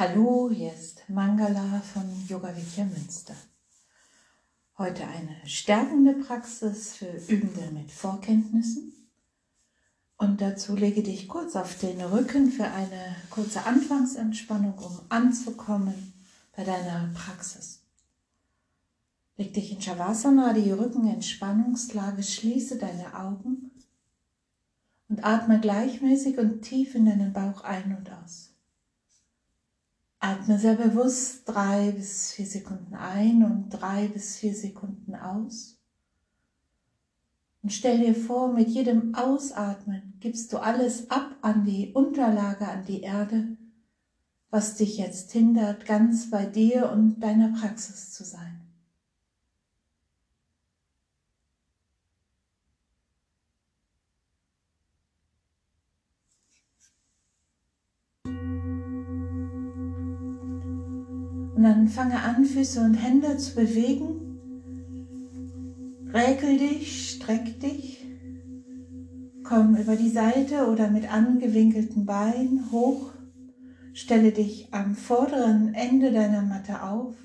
Hallo, 0.00 0.48
hier 0.48 0.72
ist 0.72 1.02
Mangala 1.08 1.82
von 1.92 2.04
Yoga 2.28 2.54
Vidya 2.56 2.84
Münster. 2.84 3.34
Heute 4.78 5.04
eine 5.04 5.34
stärkende 5.44 6.12
Praxis 6.12 6.94
für 6.94 7.10
Übende 7.26 7.72
mit 7.72 7.90
Vorkenntnissen. 7.90 8.92
Und 10.16 10.40
dazu 10.40 10.76
lege 10.76 11.02
dich 11.02 11.26
kurz 11.26 11.56
auf 11.56 11.76
den 11.78 12.00
Rücken 12.00 12.52
für 12.52 12.70
eine 12.70 13.16
kurze 13.30 13.66
Anfangsentspannung, 13.66 14.78
um 14.78 15.00
anzukommen 15.08 16.12
bei 16.56 16.62
deiner 16.62 17.10
Praxis. 17.14 17.80
Leg 19.36 19.52
dich 19.52 19.72
in 19.72 19.82
Shavasana, 19.82 20.52
die 20.52 20.70
Rückenentspannungslage, 20.70 22.22
schließe 22.22 22.78
deine 22.78 23.18
Augen 23.18 23.72
und 25.08 25.24
atme 25.24 25.58
gleichmäßig 25.58 26.38
und 26.38 26.62
tief 26.62 26.94
in 26.94 27.06
deinen 27.06 27.32
Bauch 27.32 27.64
ein 27.64 27.96
und 27.96 28.08
aus. 28.12 28.52
Atme 30.20 30.58
sehr 30.58 30.74
bewusst 30.74 31.42
drei 31.48 31.92
bis 31.92 32.32
vier 32.32 32.46
Sekunden 32.46 32.94
ein 32.94 33.44
und 33.44 33.70
drei 33.70 34.08
bis 34.08 34.36
vier 34.36 34.54
Sekunden 34.54 35.14
aus. 35.14 35.78
Und 37.62 37.72
stell 37.72 37.98
dir 37.98 38.14
vor, 38.14 38.52
mit 38.52 38.68
jedem 38.68 39.14
Ausatmen 39.14 40.14
gibst 40.20 40.52
du 40.52 40.58
alles 40.58 41.10
ab 41.10 41.36
an 41.42 41.64
die 41.64 41.92
Unterlage, 41.92 42.66
an 42.68 42.84
die 42.84 43.02
Erde, 43.02 43.56
was 44.50 44.76
dich 44.76 44.96
jetzt 44.98 45.32
hindert, 45.32 45.84
ganz 45.84 46.30
bei 46.30 46.46
dir 46.46 46.90
und 46.90 47.20
deiner 47.20 47.52
Praxis 47.52 48.12
zu 48.12 48.24
sein. 48.24 48.67
Und 61.58 61.64
dann 61.64 61.88
fange 61.88 62.22
an, 62.22 62.44
Füße 62.44 62.80
und 62.80 62.94
Hände 62.94 63.36
zu 63.36 63.56
bewegen. 63.56 64.38
Räkel 66.14 66.56
dich, 66.56 67.10
streck 67.10 67.58
dich. 67.58 68.06
Komm 69.42 69.74
über 69.74 69.96
die 69.96 70.08
Seite 70.08 70.68
oder 70.68 70.88
mit 70.88 71.12
angewinkelten 71.12 72.06
Beinen 72.06 72.70
hoch. 72.70 73.10
Stelle 73.92 74.30
dich 74.30 74.72
am 74.72 74.94
vorderen 74.94 75.74
Ende 75.74 76.12
deiner 76.12 76.42
Matte 76.42 76.84
auf. 76.84 77.16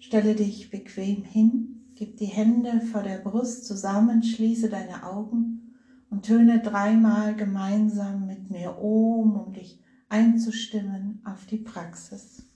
Stelle 0.00 0.34
dich 0.34 0.70
bequem 0.70 1.22
hin. 1.22 1.92
Gib 1.94 2.16
die 2.16 2.26
Hände 2.26 2.80
vor 2.80 3.04
der 3.04 3.18
Brust 3.18 3.66
zusammen, 3.66 4.24
schließe 4.24 4.68
deine 4.68 5.04
Augen 5.04 5.76
und 6.10 6.24
töne 6.24 6.58
dreimal 6.58 7.36
gemeinsam 7.36 8.26
mit 8.26 8.50
mir 8.50 8.76
Om, 8.82 9.36
um 9.36 9.52
dich 9.52 9.80
einzustimmen 10.08 11.22
auf 11.24 11.46
die 11.46 11.58
Praxis. 11.58 12.47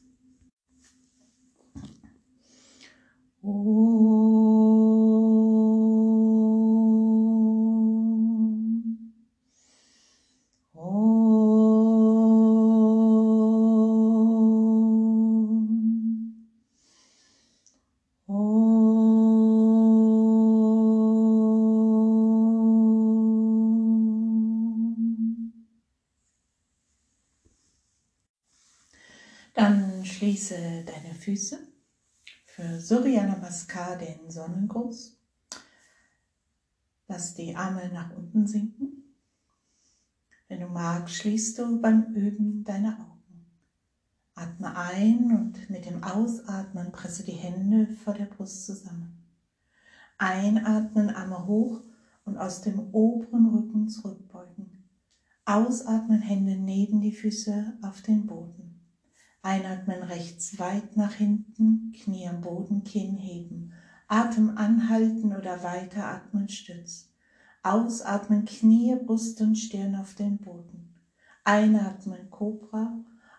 Dann 29.55 30.05
schließe 30.05 30.85
deine 30.87 31.15
Füße 31.15 31.72
für 32.55 32.79
Surya 32.79 33.27
Namaskar 33.27 33.97
den 33.97 34.31
Sonnengruß. 34.31 35.17
Lass 37.09 37.35
die 37.35 37.57
Arme 37.57 37.91
nach 37.95 38.15
unten 38.15 38.47
sinken. 38.47 39.15
Wenn 40.49 40.61
du 40.61 40.67
magst, 40.67 41.15
schließt 41.15 41.59
du 41.59 41.81
beim 41.81 42.13
Üben 42.13 42.63
deine 42.63 42.99
Augen. 42.99 43.47
Atme 44.35 44.77
ein 44.77 45.33
und 45.35 45.71
mit 45.71 45.87
dem 45.87 46.05
Ausatmen 46.05 46.93
presse 46.93 47.25
die 47.25 47.33
Hände 47.33 47.87
vor 48.05 48.13
der 48.13 48.27
Brust 48.27 48.67
zusammen. 48.67 49.17
Einatmen, 50.19 51.09
Arme 51.09 51.47
hoch 51.47 51.81
und 52.27 52.37
aus 52.37 52.61
dem 52.61 52.93
oberen 52.93 53.47
Rücken 53.47 53.89
zurückbeugen. 53.89 54.85
Ausatmen, 55.47 56.21
Hände 56.21 56.57
neben 56.57 57.01
die 57.01 57.13
Füße 57.13 57.79
auf 57.81 58.03
den 58.03 58.27
Boden. 58.27 58.72
Einatmen 59.45 60.05
rechts 60.05 60.61
weit 60.61 60.97
nach 60.97 61.15
hinten, 61.15 61.93
Knie 61.93 62.29
am 62.29 62.41
Boden, 62.41 62.85
Kinn 62.85 63.17
heben. 63.17 63.73
Atem 64.07 64.57
anhalten 64.57 65.35
oder 65.37 65.65
weiteratmen, 65.65 66.49
Stütz. 66.49 67.09
Ausatmen, 67.65 68.45
Knie, 68.45 68.95
Brust 69.05 69.41
und 69.41 69.57
Stirn 69.57 69.97
auf 69.97 70.15
den 70.15 70.39
Boden. 70.39 70.95
Einatmen, 71.43 72.31
Cobra. 72.31 72.93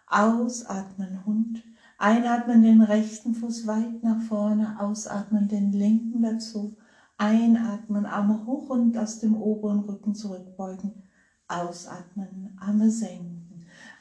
Ausatmen, 0.08 1.26
Hund. 1.26 1.64
Einatmen 1.98 2.64
den 2.64 2.82
rechten 2.82 3.34
Fuß 3.34 3.66
weit 3.66 4.04
nach 4.04 4.22
vorne, 4.24 4.78
ausatmen 4.82 5.48
den 5.48 5.72
linken 5.72 6.22
dazu. 6.22 6.76
Einatmen, 7.18 8.06
Arme 8.06 8.46
hoch 8.46 8.70
und 8.70 8.98
aus 8.98 9.20
dem 9.20 9.36
oberen 9.36 9.80
Rücken 9.80 10.16
zurückbeugen. 10.16 11.04
Ausatmen, 11.48 12.58
Arme 12.60 12.92
senken. 12.92 13.33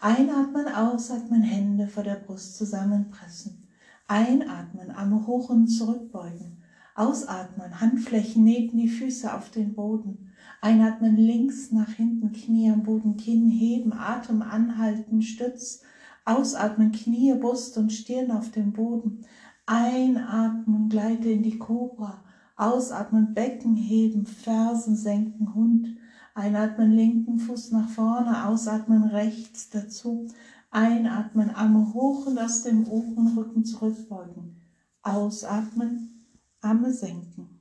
Einatmen, 0.04 0.66
ausatmen, 0.66 1.42
Hände 1.42 1.86
vor 1.86 2.02
der 2.02 2.16
Brust 2.16 2.56
zusammenpressen. 2.56 3.68
Einatmen, 4.08 4.90
Arme 4.90 5.28
hoch 5.28 5.48
und 5.48 5.68
zurückbeugen. 5.68 6.56
Ausatmen, 6.96 7.80
Handflächen 7.80 8.42
neben 8.42 8.76
die 8.76 8.88
Füße 8.88 9.32
auf 9.32 9.50
den 9.50 9.74
Boden. 9.74 10.32
Einatmen, 10.60 11.16
links 11.16 11.70
nach 11.70 11.90
hinten, 11.90 12.32
Knie 12.32 12.68
am 12.72 12.82
Boden, 12.82 13.16
Kinn 13.16 13.48
heben, 13.48 13.92
Atem 13.92 14.42
anhalten, 14.42 15.22
Stütz. 15.22 15.82
Ausatmen, 16.24 16.90
Knie, 16.90 17.34
Brust 17.34 17.78
und 17.78 17.92
Stirn 17.92 18.32
auf 18.32 18.50
dem 18.50 18.72
Boden. 18.72 19.24
Einatmen, 19.66 20.88
gleite 20.88 21.30
in 21.30 21.44
die 21.44 21.60
Cobra. 21.60 22.24
Ausatmen, 22.56 23.34
Becken 23.34 23.76
heben, 23.76 24.26
Fersen 24.26 24.96
senken, 24.96 25.54
Hund. 25.54 25.96
Einatmen, 26.34 26.92
linken 26.92 27.38
Fuß 27.38 27.72
nach 27.72 27.90
vorne, 27.90 28.46
ausatmen, 28.46 29.04
rechts 29.04 29.68
dazu. 29.68 30.28
Einatmen, 30.70 31.50
Arme 31.50 31.92
hoch 31.92 32.26
und 32.26 32.38
aus 32.38 32.62
dem 32.62 32.88
oberen 32.88 33.36
Rücken 33.36 33.66
zurückbeugen. 33.66 34.56
Ausatmen, 35.02 36.26
Arme 36.62 36.90
senken. 36.90 37.60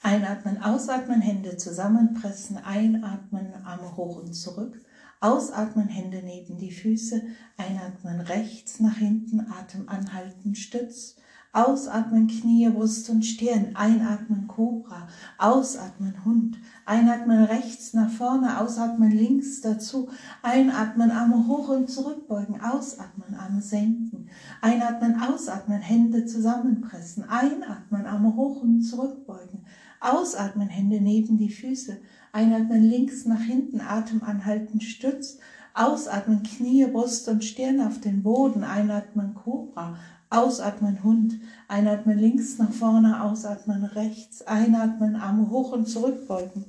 Einatmen, 0.00 0.62
ausatmen, 0.62 1.20
Hände 1.20 1.56
zusammenpressen. 1.56 2.58
Einatmen, 2.58 3.52
Arme 3.64 3.96
hoch 3.96 4.22
und 4.22 4.32
zurück. 4.32 4.80
Ausatmen, 5.20 5.88
Hände 5.88 6.22
neben 6.22 6.58
die 6.58 6.70
Füße. 6.70 7.22
Einatmen, 7.56 8.20
rechts 8.20 8.78
nach 8.78 8.96
hinten, 8.96 9.40
Atem 9.40 9.88
anhalten, 9.88 10.54
Stütz. 10.54 11.16
Ausatmen, 11.54 12.28
Knie, 12.28 12.66
Brust 12.70 13.10
und 13.10 13.26
Stirn. 13.26 13.72
Einatmen, 13.74 14.48
Cobra. 14.48 15.06
Ausatmen, 15.36 16.24
Hund. 16.24 16.56
Einatmen 16.86 17.44
rechts 17.44 17.92
nach 17.92 18.08
vorne, 18.08 18.58
ausatmen 18.58 19.10
links 19.10 19.60
dazu. 19.60 20.08
Einatmen, 20.42 21.10
Arme 21.10 21.46
hoch 21.46 21.68
und 21.68 21.90
zurückbeugen. 21.90 22.62
Ausatmen, 22.62 23.34
Arme 23.38 23.60
senken. 23.60 24.30
Einatmen, 24.62 25.20
ausatmen, 25.20 25.82
Hände 25.82 26.24
zusammenpressen. 26.24 27.28
Einatmen, 27.28 28.06
Arme 28.06 28.34
hoch 28.34 28.62
und 28.62 28.80
zurückbeugen. 28.80 29.66
Ausatmen, 30.00 30.68
Hände 30.68 31.02
neben 31.02 31.36
die 31.36 31.50
Füße. 31.50 31.98
Einatmen 32.32 32.82
links 32.82 33.26
nach 33.26 33.42
hinten, 33.42 33.82
Atem 33.82 34.22
anhalten, 34.22 34.80
Stütz. 34.80 35.36
Ausatmen, 35.74 36.42
Knie, 36.42 36.86
Brust 36.86 37.28
und 37.28 37.44
Stirn 37.44 37.82
auf 37.82 38.00
den 38.00 38.22
Boden. 38.22 38.64
Einatmen, 38.64 39.34
Cobra. 39.34 39.98
Ausatmen 40.32 41.04
Hund, 41.04 41.34
einatmen 41.68 42.18
links 42.18 42.56
nach 42.56 42.72
vorne, 42.72 43.22
ausatmen 43.22 43.84
rechts, 43.84 44.40
einatmen, 44.40 45.14
Arme 45.14 45.50
hoch 45.50 45.72
und 45.72 45.86
zurückbeugen, 45.86 46.64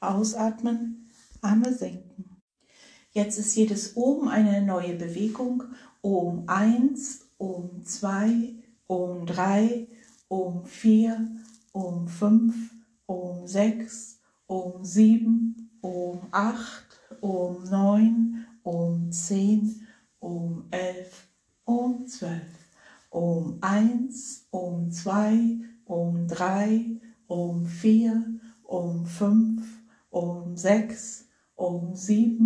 ausatmen, 0.00 1.10
Arme 1.42 1.74
senken. 1.74 2.40
Jetzt 3.10 3.38
ist 3.38 3.54
jedes 3.54 3.98
Ohm 3.98 4.28
eine 4.28 4.62
neue 4.62 4.94
Bewegung. 4.94 5.64
Ohm 6.00 6.44
1, 6.46 7.28
Ohm 7.36 7.84
2, 7.84 8.54
Ohm 8.86 9.26
3, 9.26 9.88
Ohm 10.28 10.64
4, 10.64 11.28
Ohm 11.74 12.08
5, 12.08 12.54
Ohm 13.06 13.46
6, 13.46 14.20
Ohm 14.46 14.82
7, 14.86 15.78
Ohm 15.82 16.28
8, 16.30 16.86
Ohm 17.20 17.62
9, 17.64 18.46
Ohm 18.62 19.12
10, 19.12 19.86
Ohm 20.20 20.64
11, 20.70 21.26
Ohm 21.66 22.06
12. 22.06 22.61
Om 23.12 23.56
1, 23.60 24.46
Om 24.50 24.90
2, 24.90 25.12
Om 25.84 26.26
3, 26.26 27.00
Om 27.26 27.66
4, 27.66 28.40
Om 28.62 29.06
5, 29.06 29.58
Om 30.10 30.56
6, 30.56 31.24
Om 31.54 31.96
7, 31.96 32.38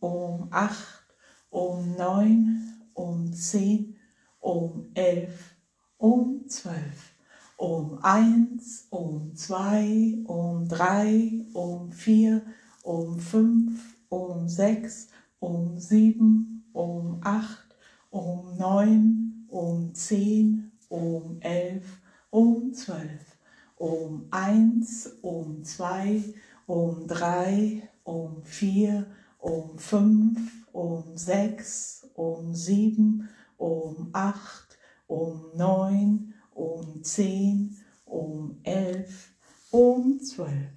Om 0.00 0.48
8, 0.50 1.04
Om 1.50 1.94
9, 1.96 2.68
um 2.98 3.32
zehn, 3.32 3.96
um 4.40 4.90
elf, 4.94 5.56
um 5.98 6.44
zwölf, 6.48 7.14
um 7.56 7.98
eins, 8.02 8.86
um 8.90 9.34
zwei, 9.34 10.22
um 10.26 10.66
drei, 10.66 11.46
um 11.54 11.92
vier, 11.92 12.42
um 12.84 13.18
fünf, 13.18 13.96
um 14.10 14.48
sechs, 14.48 15.08
um 15.38 15.78
sieben, 15.78 16.64
um 16.72 17.18
acht, 17.22 17.76
um 18.10 18.56
neun, 18.56 19.37
um 19.50 19.94
zehn, 19.94 20.72
um 20.88 21.38
elf, 21.40 22.00
um 22.30 22.72
zwölf, 22.72 23.38
um 23.76 24.26
eins, 24.30 25.06
um 25.22 25.62
zwei, 25.64 26.22
um 26.66 27.06
drei, 27.06 27.88
um 28.04 28.42
vier, 28.42 29.06
um 29.38 29.78
fünf, 29.78 30.66
um 30.72 31.16
sechs, 31.16 32.08
um 32.14 32.54
sieben, 32.54 33.28
um 33.56 34.10
acht, 34.12 34.78
um 35.06 35.50
neun, 35.56 36.34
um 36.54 37.02
zehn, 37.02 37.76
um 38.04 38.60
elf, 38.62 39.32
um 39.70 40.20
zwölf. 40.20 40.72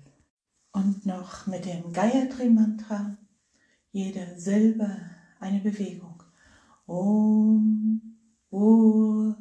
Und 0.74 1.06
noch 1.06 1.48
mit 1.48 1.66
dem 1.66 1.92
Gayatri-Mantra 1.92 3.18
jede 3.92 4.40
Silbe 4.40 4.90
eine 5.40 5.60
Bewegung. 5.60 6.24
Om, 6.86 8.11
Ur, 8.52 9.36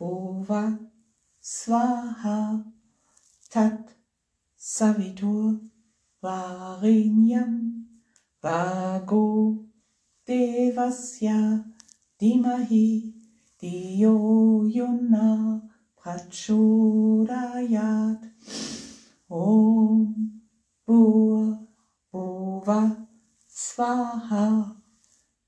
Bhuva, 0.00 0.78
Swaha, 1.40 2.64
Tat, 3.48 3.94
Savitur, 4.58 5.60
Varinyam, 6.20 7.84
Vago, 8.42 9.64
Devasya, 10.26 11.64
Dimahi, 12.20 13.12
Diyo 13.62 14.66
Yuna, 14.66 15.62
Prachodayat, 15.96 17.30
Om, 19.30 20.40
Bur, 20.84 21.58
Bhuva, 22.12 23.06
Swaha, 23.48 24.74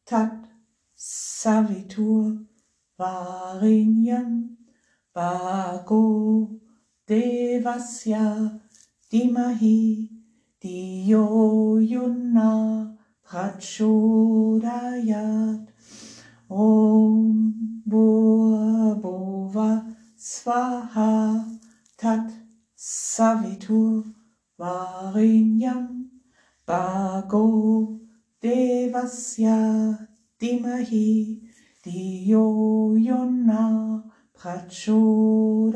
Tat, 0.06 0.46
Savitur, 0.96 2.47
Varinyam, 2.98 4.56
Vago, 5.14 6.50
Devasya, 7.06 8.58
Dimahi, 9.10 10.08
Diyo 10.60 11.78
Yuna, 11.78 12.96
Prachodayat, 13.24 15.68
Om, 16.50 17.54
Bhuva, 17.86 19.94
Swaha, 20.18 21.46
Tat, 21.96 22.32
Savitur, 22.76 24.04
Varinyam, 24.58 26.10
Vago, 26.66 28.00
Devasya 28.42 30.08
Dimahi 30.40 31.47
Diyo 31.88 33.00
Yona 33.00 33.64
Prachodayat 34.36 35.72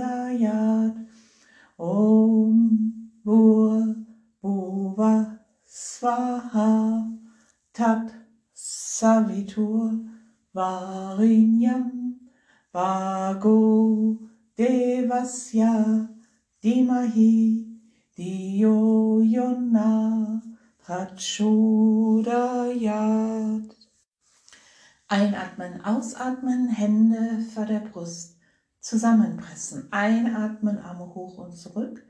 Om 1.80 2.56
Bur 3.24 3.96
Bhuva 4.44 5.40
Swaha 5.64 7.00
Tat 7.72 8.12
Savitur 8.52 10.04
Varinyam 10.54 12.20
Vago 12.74 14.18
Devasya 14.52 16.08
Dimahi 16.62 17.64
Diyo 18.12 19.24
Yona 19.24 20.44
Prachodayat. 20.84 21.32
Einatmen, 25.12 25.84
ausatmen, 25.84 26.70
Hände 26.70 27.44
vor 27.54 27.66
der 27.66 27.80
Brust 27.80 28.38
zusammenpressen. 28.80 29.92
Einatmen, 29.92 30.78
Arme 30.78 31.14
hoch 31.14 31.36
und 31.36 31.54
zurück. 31.54 32.02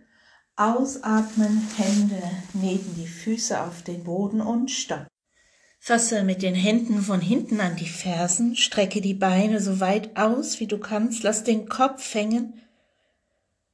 Ausatmen, 0.55 1.67
Hände 1.77 2.23
neben 2.53 2.95
die 2.95 3.09
Füße 3.09 3.61
auf 3.61 3.83
den 3.83 4.05
Boden 4.05 4.41
und 4.41 4.71
stopp. 4.71 5.09
Fasse 5.81 6.23
mit 6.23 6.43
den 6.43 6.55
Händen 6.55 7.03
von 7.03 7.21
hinten 7.21 7.61
an 7.61 7.75
die 7.75 7.89
Fersen, 7.89 8.55
strecke 8.55 9.01
die 9.01 9.15
Beine 9.15 9.61
so 9.61 9.81
weit 9.81 10.17
aus, 10.17 10.61
wie 10.61 10.69
du 10.69 10.79
kannst, 10.79 11.25
lass 11.25 11.43
den 11.43 11.69
Kopf 11.69 12.15
hängen 12.15 12.61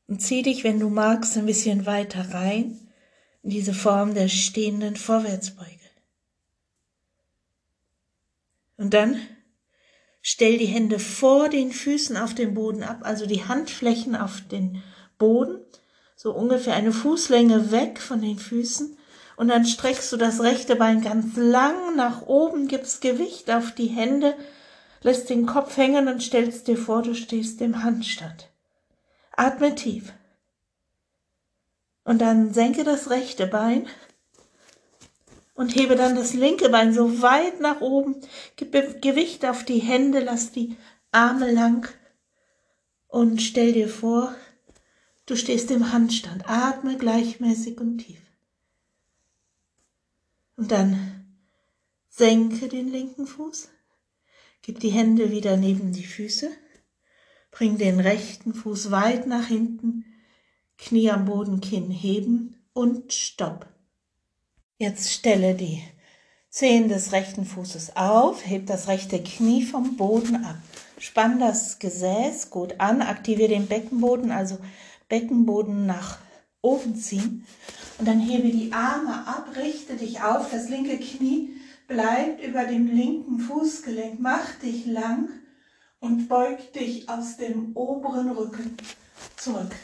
und 0.06 0.22
zieh 0.22 0.40
dich, 0.40 0.64
wenn 0.64 0.80
du 0.80 0.88
magst, 0.88 1.36
ein 1.36 1.44
bisschen 1.44 1.84
weiter 1.84 2.32
rein 2.32 2.78
in 3.42 3.50
diese 3.50 3.74
Form 3.74 4.14
der 4.14 4.28
stehenden 4.28 4.96
Vorwärtsbeuge. 4.96 5.77
Und 8.78 8.94
dann 8.94 9.20
stell 10.22 10.56
die 10.56 10.66
Hände 10.66 10.98
vor 10.98 11.48
den 11.48 11.72
Füßen 11.72 12.16
auf 12.16 12.34
den 12.34 12.54
Boden 12.54 12.82
ab, 12.82 13.00
also 13.02 13.26
die 13.26 13.44
Handflächen 13.44 14.16
auf 14.16 14.40
den 14.40 14.82
Boden, 15.18 15.58
so 16.16 16.32
ungefähr 16.32 16.74
eine 16.74 16.92
Fußlänge 16.92 17.70
weg 17.70 18.00
von 18.00 18.22
den 18.22 18.38
Füßen. 18.38 18.96
Und 19.36 19.48
dann 19.48 19.66
streckst 19.66 20.10
du 20.12 20.16
das 20.16 20.42
rechte 20.42 20.76
Bein 20.76 21.02
ganz 21.02 21.36
lang 21.36 21.96
nach 21.96 22.22
oben, 22.22 22.66
gibst 22.66 23.02
Gewicht 23.02 23.50
auf 23.50 23.72
die 23.72 23.86
Hände, 23.86 24.34
lässt 25.02 25.28
den 25.28 25.46
Kopf 25.46 25.76
hängen 25.76 26.08
und 26.08 26.22
stellst 26.22 26.66
dir 26.66 26.76
vor, 26.76 27.02
du 27.02 27.14
stehst 27.14 27.60
im 27.60 27.84
Handstand. 27.84 28.48
Atme 29.36 29.74
tief. 29.74 30.12
Und 32.04 32.20
dann 32.20 32.52
senke 32.54 32.84
das 32.84 33.10
rechte 33.10 33.46
Bein 33.46 33.86
und 35.58 35.74
hebe 35.74 35.96
dann 35.96 36.14
das 36.14 36.34
linke 36.34 36.68
Bein 36.68 36.94
so 36.94 37.20
weit 37.20 37.60
nach 37.60 37.80
oben. 37.80 38.20
Gib 38.54 38.70
Gewicht 39.02 39.44
auf 39.44 39.64
die 39.64 39.80
Hände, 39.80 40.20
lass 40.20 40.52
die 40.52 40.76
Arme 41.10 41.50
lang 41.50 41.92
und 43.08 43.42
stell 43.42 43.72
dir 43.72 43.88
vor, 43.88 44.32
du 45.26 45.34
stehst 45.34 45.72
im 45.72 45.90
Handstand. 45.92 46.48
Atme 46.48 46.96
gleichmäßig 46.96 47.80
und 47.80 47.98
tief. 47.98 48.20
Und 50.56 50.70
dann 50.70 51.26
senke 52.08 52.68
den 52.68 52.88
linken 52.88 53.26
Fuß, 53.26 53.68
gib 54.62 54.78
die 54.78 54.90
Hände 54.90 55.32
wieder 55.32 55.56
neben 55.56 55.92
die 55.92 56.04
Füße, 56.06 56.52
bring 57.50 57.78
den 57.78 57.98
rechten 57.98 58.54
Fuß 58.54 58.92
weit 58.92 59.26
nach 59.26 59.48
hinten, 59.48 60.04
Knie 60.76 61.10
am 61.10 61.24
Boden, 61.24 61.60
Kinn 61.60 61.90
heben 61.90 62.62
und 62.74 63.12
stopp. 63.12 63.66
Jetzt 64.80 65.12
stelle 65.12 65.56
die 65.56 65.82
Zehen 66.50 66.88
des 66.88 67.10
rechten 67.10 67.44
Fußes 67.44 67.96
auf, 67.96 68.46
heb 68.46 68.66
das 68.66 68.86
rechte 68.86 69.20
Knie 69.20 69.64
vom 69.64 69.96
Boden 69.96 70.44
ab. 70.44 70.54
Spann 71.00 71.40
das 71.40 71.80
Gesäß 71.80 72.50
gut 72.50 72.76
an, 72.78 73.02
aktiviere 73.02 73.48
den 73.48 73.66
Beckenboden, 73.66 74.30
also 74.30 74.58
Beckenboden 75.08 75.84
nach 75.86 76.18
oben 76.62 76.94
ziehen. 76.94 77.44
Und 77.98 78.06
dann 78.06 78.20
hebe 78.20 78.50
die 78.50 78.72
Arme 78.72 79.26
ab, 79.26 79.48
richte 79.56 79.96
dich 79.96 80.22
auf, 80.22 80.48
das 80.52 80.68
linke 80.68 80.96
Knie 80.98 81.56
bleibt 81.88 82.40
über 82.44 82.62
dem 82.62 82.86
linken 82.86 83.40
Fußgelenk, 83.40 84.20
mach 84.20 84.60
dich 84.60 84.86
lang 84.86 85.28
und 85.98 86.28
beug 86.28 86.72
dich 86.74 87.08
aus 87.08 87.36
dem 87.36 87.76
oberen 87.76 88.30
Rücken 88.30 88.76
zurück. 89.36 89.74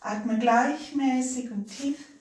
Atme 0.00 0.38
gleichmäßig 0.38 1.50
und 1.50 1.66
tief. 1.66 2.11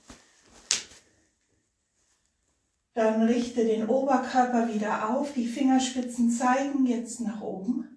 Dann 2.93 3.23
richte 3.23 3.63
den 3.63 3.87
Oberkörper 3.87 4.73
wieder 4.73 5.09
auf. 5.09 5.33
Die 5.33 5.47
Fingerspitzen 5.47 6.29
zeigen 6.29 6.85
jetzt 6.85 7.21
nach 7.21 7.41
oben. 7.41 7.87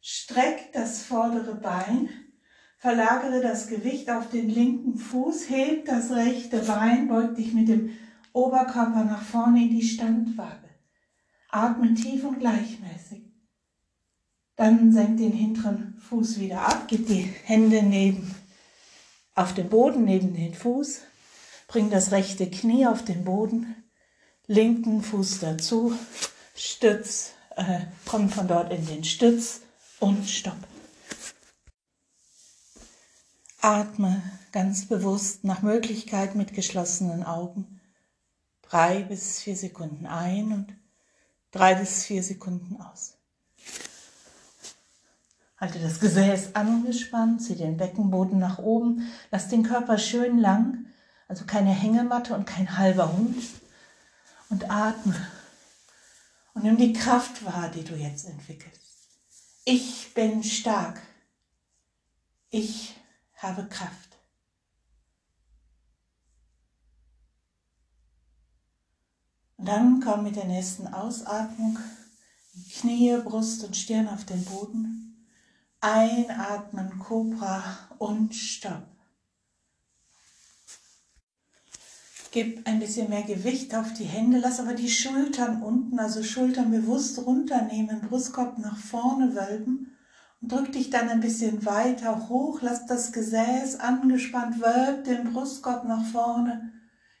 Streck 0.00 0.72
das 0.72 1.02
vordere 1.02 1.54
Bein. 1.54 2.08
Verlagere 2.78 3.40
das 3.40 3.68
Gewicht 3.68 4.10
auf 4.10 4.30
den 4.30 4.48
linken 4.48 4.96
Fuß. 4.96 5.50
Heb 5.50 5.86
das 5.86 6.10
rechte 6.10 6.58
Bein. 6.58 7.08
Beug 7.08 7.34
dich 7.34 7.52
mit 7.52 7.68
dem 7.68 7.90
Oberkörper 8.32 9.04
nach 9.04 9.22
vorne 9.22 9.64
in 9.64 9.70
die 9.70 9.86
Standwaage. 9.86 10.70
Atme 11.50 11.94
tief 11.94 12.24
und 12.24 12.38
gleichmäßig. 12.38 13.22
Dann 14.56 14.92
senk 14.92 15.18
den 15.18 15.32
hinteren 15.32 15.94
Fuß 15.98 16.38
wieder 16.38 16.62
ab. 16.62 16.84
Gib 16.86 17.06
die 17.06 17.28
Hände 17.44 17.82
neben 17.82 18.34
auf 19.34 19.54
den 19.54 19.68
Boden 19.68 20.04
neben 20.04 20.34
den 20.34 20.54
Fuß, 20.54 21.00
bring 21.72 21.90
das 21.90 22.12
rechte 22.12 22.50
Knie 22.50 22.86
auf 22.86 23.02
den 23.02 23.24
Boden, 23.24 23.74
linken 24.46 25.02
Fuß 25.02 25.40
dazu, 25.40 25.98
Stütz, 26.54 27.32
äh, 27.56 27.80
komm 28.04 28.28
von 28.28 28.46
dort 28.46 28.70
in 28.70 28.86
den 28.86 29.04
Stütz 29.04 29.62
und 29.98 30.28
stopp. 30.28 30.58
Atme 33.62 34.22
ganz 34.52 34.86
bewusst 34.86 35.44
nach 35.44 35.62
Möglichkeit 35.62 36.34
mit 36.34 36.52
geschlossenen 36.52 37.24
Augen 37.24 37.80
drei 38.60 39.02
bis 39.02 39.40
vier 39.40 39.56
Sekunden 39.56 40.04
ein 40.06 40.52
und 40.52 40.74
Drei 41.52 41.74
bis 41.74 42.04
vier 42.04 42.22
Sekunden 42.22 42.80
aus. 42.80 43.18
Halte 45.58 45.78
das 45.78 46.00
Gesäß 46.00 46.54
angespannt, 46.54 47.42
zieh 47.42 47.54
den 47.54 47.76
Beckenboden 47.76 48.38
nach 48.38 48.58
oben, 48.58 49.12
lass 49.30 49.48
den 49.48 49.62
Körper 49.62 49.98
schön 49.98 50.38
lang, 50.38 50.86
also 51.32 51.46
keine 51.46 51.70
Hängematte 51.70 52.34
und 52.34 52.44
kein 52.44 52.76
halber 52.76 53.10
Hund. 53.10 53.42
Und 54.50 54.70
atme. 54.70 55.16
Und 56.52 56.64
nimm 56.64 56.76
die 56.76 56.92
Kraft 56.92 57.42
wahr, 57.46 57.70
die 57.70 57.84
du 57.84 57.94
jetzt 57.94 58.26
entwickelst. 58.26 59.08
Ich 59.64 60.12
bin 60.12 60.44
stark. 60.44 61.00
Ich 62.50 62.94
habe 63.38 63.66
Kraft. 63.66 64.18
Und 69.56 69.68
dann 69.68 70.02
komm 70.04 70.24
mit 70.24 70.36
der 70.36 70.44
nächsten 70.44 70.86
Ausatmung 70.86 71.78
Knie, 72.74 73.16
Brust 73.24 73.64
und 73.64 73.74
Stirn 73.74 74.08
auf 74.08 74.26
den 74.26 74.44
Boden. 74.44 75.26
Einatmen, 75.80 76.98
Cobra 76.98 77.88
und 77.96 78.34
Stopp. 78.34 78.91
Gib 82.32 82.66
ein 82.66 82.80
bisschen 82.80 83.08
mehr 83.08 83.22
Gewicht 83.22 83.74
auf 83.74 83.92
die 83.92 84.04
Hände, 84.04 84.38
lass 84.38 84.58
aber 84.58 84.74
die 84.74 84.90
Schultern 84.90 85.62
unten, 85.62 86.00
also 86.00 86.24
Schultern 86.24 86.72
bewusst 86.72 87.24
runternehmen, 87.24 88.00
Brustkorb 88.00 88.58
nach 88.58 88.78
vorne 88.78 89.36
wölben 89.36 89.92
und 90.40 90.50
drück 90.50 90.72
dich 90.72 90.90
dann 90.90 91.08
ein 91.08 91.20
bisschen 91.20 91.64
weiter 91.64 92.28
hoch, 92.28 92.60
lass 92.62 92.86
das 92.86 93.12
Gesäß 93.12 93.78
angespannt, 93.78 94.60
wölb 94.60 95.04
den 95.04 95.32
Brustkorb 95.32 95.84
nach 95.84 96.04
vorne 96.06 96.72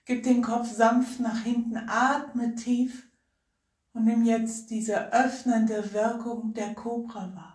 Gib 0.04 0.24
den 0.24 0.42
Kopf 0.42 0.68
sanft 0.68 1.20
nach 1.20 1.42
hinten, 1.42 1.76
atme 1.76 2.56
tief 2.56 3.08
und 3.92 4.04
nimm 4.04 4.24
jetzt 4.24 4.70
diese 4.70 5.12
öffnende 5.12 5.92
Wirkung 5.92 6.54
der 6.54 6.74
Kobra 6.74 7.32
wahr. 7.36 7.51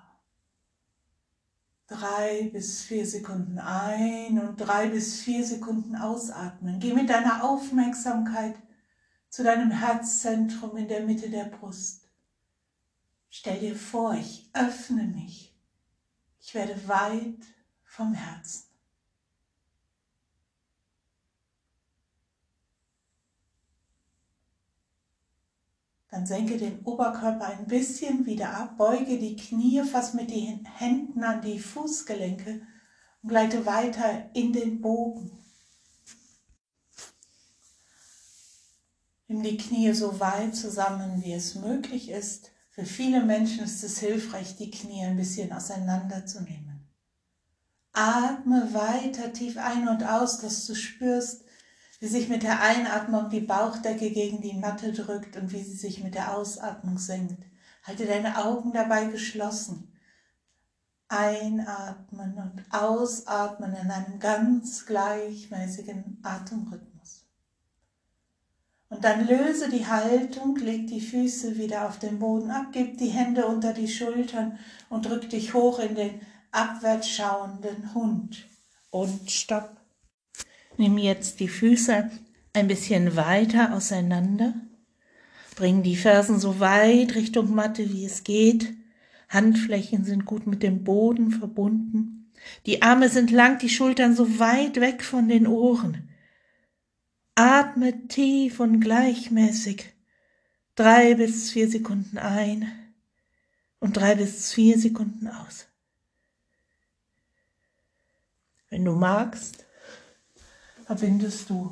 Drei 1.88 2.50
bis 2.52 2.84
vier 2.84 3.06
Sekunden 3.06 3.60
ein 3.60 4.40
und 4.40 4.58
drei 4.58 4.90
bis 4.90 5.22
vier 5.22 5.46
Sekunden 5.46 5.96
ausatmen. 5.96 6.80
Geh 6.80 6.94
mit 6.94 7.10
deiner 7.10 7.46
Aufmerksamkeit 7.46 8.56
zu 9.30 9.44
deinem 9.44 9.72
Herzzentrum 9.72 10.76
in 10.76 10.90
der 10.90 11.06
Mitte 11.06 11.30
der 11.30 11.46
Brust. 11.46 12.10
Stell 13.30 13.60
dir 13.60 13.76
vor, 13.76 14.14
ich 14.16 14.50
öffne 14.54 15.04
mich. 15.04 15.56
Ich 16.42 16.54
werde 16.54 16.88
weit 16.88 17.46
vom 17.84 18.14
Herzen. 18.14 18.67
Dann 26.18 26.26
senke 26.26 26.58
den 26.58 26.80
Oberkörper 26.80 27.46
ein 27.46 27.68
bisschen 27.68 28.26
wieder 28.26 28.50
ab, 28.50 28.76
beuge 28.76 29.20
die 29.20 29.36
Knie 29.36 29.84
fast 29.84 30.16
mit 30.16 30.32
den 30.32 30.66
Händen 30.66 31.24
an 31.24 31.44
die 31.44 31.60
Fußgelenke 31.60 32.64
und 33.22 33.30
gleite 33.30 33.68
weiter 33.68 34.28
in 34.34 34.52
den 34.52 34.82
Bogen. 34.82 35.30
Nimm 39.28 39.44
die 39.44 39.58
Knie 39.58 39.94
so 39.94 40.20
weit 40.20 40.56
zusammen, 40.56 41.22
wie 41.24 41.34
es 41.34 41.54
möglich 41.54 42.10
ist. 42.10 42.50
Für 42.72 42.86
viele 42.86 43.24
Menschen 43.24 43.64
ist 43.64 43.84
es 43.84 44.00
hilfreich, 44.00 44.56
die 44.56 44.72
Knie 44.72 45.06
ein 45.06 45.18
bisschen 45.18 45.54
auseinanderzunehmen. 45.54 46.82
Atme 47.94 48.74
weiter 48.74 49.34
tief 49.34 49.60
ein 49.60 49.88
und 49.88 50.04
aus, 50.04 50.40
dass 50.40 50.66
du 50.66 50.74
spürst, 50.74 51.44
wie 52.00 52.08
sich 52.08 52.30
mit 52.30 52.44
der 52.44 52.62
Einatmung 52.62 53.30
die 53.30 53.42
Bauchdecke 53.42 54.12
gegen 54.12 54.42
die 54.42 54.54
Matte 54.54 54.94
drückt 54.94 55.36
und 55.36 55.52
wie 55.52 55.64
sie 55.64 55.76
sich 55.76 56.04
mit 56.04 56.16
der 56.16 56.36
Ausatmung 56.36 56.98
senkt. 56.98 57.44
Halte 57.84 58.06
deine 58.06 58.44
Augen 58.44 58.72
dabei 58.74 59.06
geschlossen. 59.06 59.94
Einatmen 61.08 62.38
und 62.38 62.66
ausatmen 62.70 63.74
in 63.76 63.90
einem 63.90 64.20
ganz 64.20 64.86
gleichmäßigen 64.86 66.20
Atemrhythmus. 66.22 67.26
Und 68.90 69.04
dann 69.04 69.26
löse 69.28 69.70
die 69.70 69.88
Haltung, 69.88 70.56
leg 70.58 70.88
die 70.88 71.02
Füße 71.02 71.58
wieder 71.58 71.88
auf 71.88 72.00
den 72.00 72.20
Boden 72.20 72.52
ab, 72.52 72.68
gib 72.72 72.98
die 72.98 73.10
Hände 73.10 73.46
unter 73.46 73.74
die 73.74 73.88
Schultern 73.88 74.60
und 74.90 75.06
drück 75.06 75.30
dich 75.30 75.54
hoch 75.54 75.80
in 75.80 75.96
den 75.96 76.22
abwärts 76.52 77.10
schauenden 77.10 77.94
Hund. 77.94 78.48
Und 78.92 79.32
stopp. 79.32 79.77
Nimm 80.78 80.98
jetzt 80.98 81.40
die 81.40 81.48
Füße 81.48 82.10
ein 82.54 82.68
bisschen 82.68 83.16
weiter 83.16 83.74
auseinander. 83.74 84.54
Bring 85.56 85.84
die 85.84 85.96
Fersen 85.96 86.40
so 86.40 86.60
weit 86.60 87.16
Richtung 87.16 87.54
Matte, 87.54 87.92
wie 87.92 88.06
es 88.06 88.24
geht. 88.24 88.74
Handflächen 89.30 90.06
sind 90.06 90.26
gut 90.26 90.48
mit 90.48 90.64
dem 90.64 90.84
Boden 90.84 91.32
verbunden. 91.32 92.32
Die 92.66 92.82
Arme 92.82 93.10
sind 93.10 93.32
lang, 93.32 93.58
die 93.60 93.70
Schultern 93.70 94.16
so 94.16 94.40
weit 94.40 94.80
weg 94.80 95.04
von 95.04 95.28
den 95.28 95.48
Ohren. 95.48 96.10
Atme 97.36 98.08
tief 98.08 98.60
und 98.60 98.80
gleichmäßig. 98.80 99.94
Drei 100.76 101.16
bis 101.16 101.52
vier 101.52 101.70
Sekunden 101.70 102.18
ein 102.18 102.72
und 103.80 103.98
drei 103.98 104.16
bis 104.16 104.54
vier 104.54 104.78
Sekunden 104.78 105.28
aus. 105.28 105.68
Wenn 108.70 108.86
du 108.86 108.94
magst, 108.94 109.67
verbindest 110.88 111.50
du 111.50 111.72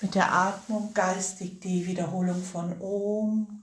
mit 0.00 0.14
der 0.14 0.32
Atmung 0.32 0.94
geistig 0.94 1.60
die 1.60 1.86
Wiederholung 1.86 2.42
von 2.42 2.80
Om 2.80 3.62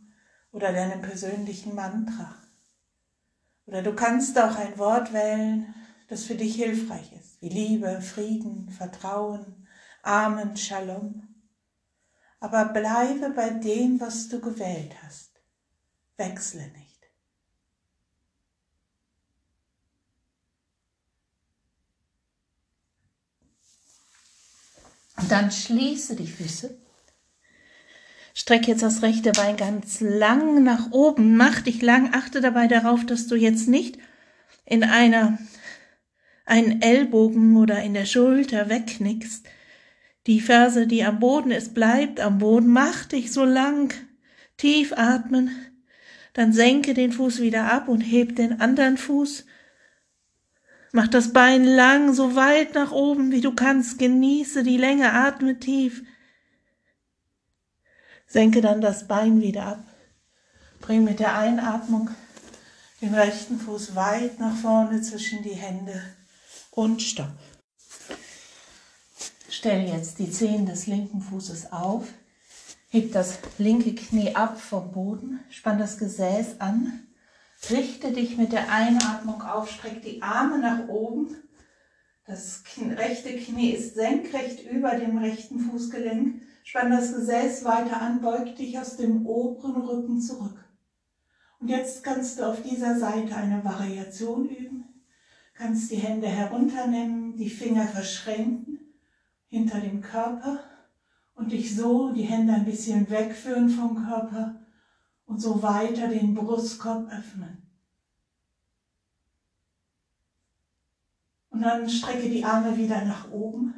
oder 0.52 0.74
deinem 0.74 1.02
persönlichen 1.02 1.74
Mantra. 1.74 2.36
Oder 3.66 3.82
du 3.82 3.96
kannst 3.96 4.38
auch 4.38 4.56
ein 4.56 4.78
Wort 4.78 5.14
wählen, 5.14 5.74
das 6.10 6.26
für 6.26 6.36
dich 6.36 6.56
hilfreich 6.56 7.14
ist, 7.14 7.42
wie 7.42 7.50
Liebe, 7.50 8.02
Frieden, 8.02 8.70
Vertrauen, 8.70 9.68
Amen, 10.04 10.56
Shalom. 10.56 11.28
Aber 12.40 12.66
bleibe 12.66 13.32
bei 13.32 13.50
dem, 13.50 14.00
was 14.00 14.28
du 14.30 14.40
gewählt 14.40 14.96
hast. 15.02 15.32
Wechsle 16.18 16.68
nicht. 16.72 16.88
Und 25.07 25.07
dann 25.30 25.52
schließe 25.52 26.16
die 26.16 26.28
Füße. 26.28 26.78
Streck 28.34 28.68
jetzt 28.68 28.84
das 28.84 29.02
rechte 29.02 29.32
Bein 29.32 29.58
ganz 29.58 30.00
lang 30.00 30.64
nach 30.64 30.92
oben. 30.92 31.36
Mach 31.38 31.62
dich 31.62 31.82
lang. 31.82 32.14
Achte 32.14 32.40
dabei 32.40 32.68
darauf, 32.68 33.06
dass 33.06 33.28
du 33.28 33.36
jetzt 33.36 33.68
nicht 33.68 33.98
in 34.64 34.84
einer, 34.84 35.40
einen 36.46 36.82
Ellbogen 36.82 37.58
oder 37.58 37.82
in 37.82 37.96
der 37.96 38.06
Schulter 38.06 38.70
wegknickst. 38.70 39.48
Die 40.28 40.40
Ferse, 40.40 40.86
die 40.86 41.04
am 41.04 41.20
Boden 41.20 41.52
ist, 41.52 41.74
bleibt 41.74 42.20
am 42.20 42.38
Boden. 42.38 42.68
Mach 42.68 43.06
dich 43.06 43.32
so 43.32 43.44
lang. 43.44 43.94
Tief 44.58 44.94
atmen. 44.96 45.50
Dann 46.34 46.54
senke 46.54 46.94
den 46.94 47.12
Fuß 47.12 47.42
wieder 47.42 47.72
ab 47.72 47.88
und 47.88 48.02
heb 48.02 48.36
den 48.36 48.62
anderen 48.62 48.98
Fuß 48.98 49.46
Mach 50.92 51.08
das 51.08 51.34
Bein 51.34 51.66
lang, 51.66 52.14
so 52.14 52.36
weit 52.36 52.74
nach 52.74 52.92
oben, 52.92 53.32
wie 53.32 53.42
du 53.42 53.54
kannst. 53.54 54.00
Genieße 54.00 54.64
die 54.64 54.78
Länge, 54.78 55.14
atme 55.14 55.60
tief. 55.60 56.04
Senke 58.28 58.62
dann 58.62 58.82
das 58.82 59.08
Bein 59.08 59.42
wieder 59.42 59.66
ab. 59.66 59.84
Bring 60.80 61.04
mit 61.04 61.20
der 61.20 61.38
Einatmung 61.38 62.10
den 63.02 63.14
rechten 63.14 63.60
Fuß 63.60 63.96
weit 63.96 64.40
nach 64.40 64.56
vorne 64.56 65.02
zwischen 65.02 65.44
die 65.44 65.56
Hände 65.56 66.02
und 66.72 67.02
stopp. 67.02 67.38
Stell 69.50 69.88
jetzt 69.88 70.20
die 70.20 70.32
Zehen 70.32 70.66
des 70.66 70.88
linken 70.88 71.22
Fußes 71.22 71.72
auf. 71.72 72.08
Heb 72.90 73.12
das 73.12 73.40
linke 73.58 73.96
Knie 73.96 74.36
ab 74.36 74.60
vom 74.60 74.92
Boden. 74.92 75.40
Spann 75.50 75.80
das 75.80 75.98
Gesäß 75.98 76.60
an. 76.60 77.07
Richte 77.70 78.12
dich 78.12 78.38
mit 78.38 78.54
der 78.54 78.72
Einatmung 78.72 79.42
auf, 79.42 79.70
streck 79.70 80.02
die 80.02 80.22
Arme 80.22 80.60
nach 80.60 80.88
oben. 80.88 81.36
Das 82.26 82.64
rechte 82.80 83.36
Knie 83.36 83.72
ist 83.72 83.96
senkrecht 83.96 84.70
über 84.70 84.92
dem 84.92 85.18
rechten 85.18 85.60
Fußgelenk. 85.60 86.42
Spann 86.64 86.92
das 86.92 87.14
Gesäß 87.14 87.66
weiter 87.66 88.02
an, 88.02 88.22
beug 88.22 88.56
dich 88.56 88.78
aus 88.80 88.98
dem 88.98 89.26
oberen 89.26 89.82
Rücken 89.82 90.22
zurück. 90.22 90.64
Und 91.60 91.70
jetzt 91.70 92.04
kannst 92.04 92.40
du 92.40 92.44
auf 92.44 92.62
dieser 92.62 93.00
Seite 93.00 93.36
eine 93.36 93.64
Variation 93.64 94.48
üben. 94.48 94.84
Kannst 95.56 95.90
die 95.92 95.96
Hände 95.96 96.28
herunternehmen, 96.28 97.36
die 97.36 97.50
Finger 97.50 97.88
verschränken 97.88 98.80
hinter 99.48 99.80
dem 99.80 100.02
Körper 100.02 100.60
und 101.36 101.52
dich 101.52 101.76
so 101.76 102.12
die 102.12 102.24
Hände 102.24 102.54
ein 102.54 102.66
bisschen 102.66 103.10
wegführen 103.10 103.70
vom 103.70 104.06
Körper 104.06 104.56
und 105.28 105.40
so 105.40 105.62
weiter 105.62 106.08
den 106.08 106.34
Brustkorb 106.34 107.10
öffnen. 107.12 107.62
Und 111.50 111.62
dann 111.62 111.90
strecke 111.90 112.30
die 112.30 112.44
Arme 112.44 112.78
wieder 112.78 113.06
nach 113.06 113.32
oben, 113.32 113.74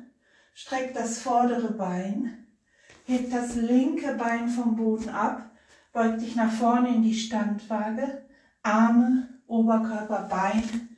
streck 0.53 0.93
das 0.93 1.19
vordere 1.19 1.73
Bein, 1.73 2.45
heb 3.05 3.29
das 3.31 3.55
linke 3.55 4.15
Bein 4.15 4.47
vom 4.47 4.75
Boden 4.75 5.09
ab, 5.09 5.49
Beug 5.91 6.19
dich 6.19 6.35
nach 6.35 6.51
vorne 6.51 6.95
in 6.95 7.01
die 7.01 7.15
Standwaage. 7.15 8.21
Arme, 8.61 9.27
Oberkörper, 9.47 10.27
Bein 10.29 10.89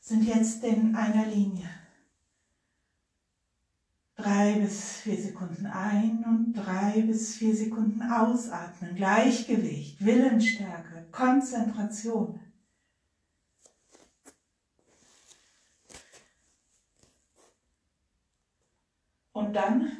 sind 0.00 0.24
jetzt 0.24 0.64
in 0.64 0.96
einer 0.96 1.26
Linie. 1.26 1.68
Drei 4.24 4.54
bis 4.54 5.00
vier 5.00 5.20
Sekunden 5.20 5.66
ein 5.66 6.24
und 6.26 6.54
drei 6.54 7.02
bis 7.02 7.34
vier 7.34 7.54
Sekunden 7.54 8.00
ausatmen. 8.00 8.94
Gleichgewicht, 8.96 10.02
Willensstärke, 10.02 11.04
Konzentration. 11.12 12.40
Und 19.32 19.52
dann 19.52 19.92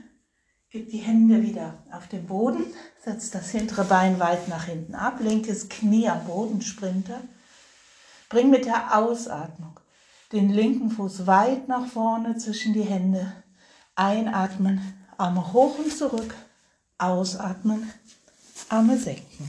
gib 0.71 0.89
die 0.89 0.99
Hände 0.99 1.43
wieder 1.43 1.83
auf 1.93 2.09
den 2.09 2.25
Boden, 2.27 2.65
setz 3.05 3.31
das 3.31 3.51
hintere 3.51 3.85
Bein 3.85 4.19
weit 4.21 4.49
nach 4.49 4.65
hinten 4.65 4.95
ab, 4.95 5.21
linkes 5.21 5.69
Knie 5.69 6.09
am 6.09 6.25
Boden, 6.25 6.63
Sprinter. 6.63 7.21
Bring 8.31 8.49
mit 8.49 8.65
der 8.65 8.97
Ausatmung 8.97 9.79
den 10.33 10.49
linken 10.49 10.91
Fuß 10.91 11.27
weit 11.27 11.69
nach 11.69 11.87
vorne 11.87 12.39
zwischen 12.39 12.73
die 12.73 12.85
Hände. 12.85 13.44
Einatmen, 13.97 14.81
Arme 15.19 15.53
hoch 15.53 15.79
und 15.79 15.97
zurück. 15.97 16.35
Ausatmen, 16.99 17.89
Arme 18.69 18.99
senken. 18.99 19.49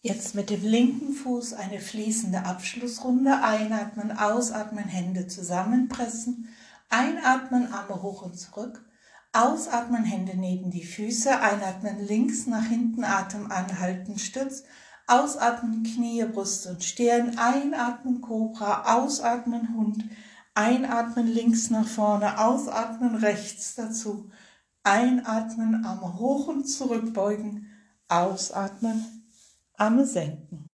Jetzt 0.00 0.34
mit 0.34 0.48
dem 0.48 0.62
linken 0.62 1.12
Fuß 1.12 1.52
eine 1.52 1.78
fließende 1.78 2.44
Abschlussrunde. 2.44 3.42
Einatmen, 3.42 4.16
ausatmen, 4.16 4.84
Hände 4.84 5.26
zusammenpressen. 5.26 6.48
Einatmen, 6.88 7.70
Arme 7.70 8.02
hoch 8.02 8.22
und 8.22 8.38
zurück. 8.38 8.82
Ausatmen, 9.34 10.04
Hände 10.04 10.38
neben 10.38 10.70
die 10.70 10.84
Füße. 10.84 11.38
Einatmen, 11.38 12.06
links 12.06 12.46
nach 12.46 12.64
hinten, 12.64 13.04
Atem 13.04 13.50
anhalten, 13.50 14.18
Stütz. 14.18 14.64
Ausatmen, 15.06 15.82
Knie, 15.82 16.24
Brust 16.24 16.66
und 16.66 16.82
Stirn. 16.82 17.36
Einatmen, 17.36 18.22
Cobra. 18.22 18.96
Ausatmen, 18.96 19.74
Hund. 19.76 20.04
Einatmen, 20.54 21.26
links 21.26 21.70
nach 21.70 21.86
vorne. 21.86 22.38
Ausatmen, 22.38 23.16
rechts 23.16 23.74
dazu. 23.74 24.30
Einatmen, 24.84 25.84
Arme 25.84 26.18
hoch 26.18 26.46
und 26.46 26.64
zurückbeugen. 26.64 27.70
Ausatmen, 28.08 29.28
Arme 29.76 30.06
senken. 30.06 30.68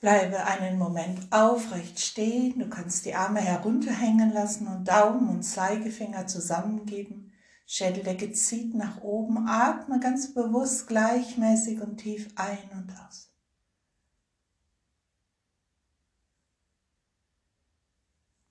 Bleibe 0.00 0.44
einen 0.44 0.78
Moment 0.78 1.32
aufrecht 1.32 2.00
stehen. 2.00 2.58
Du 2.58 2.68
kannst 2.68 3.06
die 3.06 3.14
Arme 3.14 3.40
herunterhängen 3.40 4.32
lassen 4.32 4.66
und 4.66 4.88
Daumen 4.88 5.28
und 5.28 5.42
Zeigefinger 5.44 6.26
zusammengeben. 6.26 7.32
Schädeldecke 7.66 8.32
zieht 8.32 8.74
nach 8.74 9.02
oben. 9.02 9.48
Atme 9.48 10.00
ganz 10.00 10.34
bewusst 10.34 10.88
gleichmäßig 10.88 11.80
und 11.80 11.98
tief 11.98 12.28
ein 12.36 12.70
und 12.72 12.92
aus. 13.06 13.33